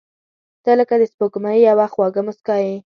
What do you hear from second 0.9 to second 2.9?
د سپوږمۍ یوه خواږه موسکا یې.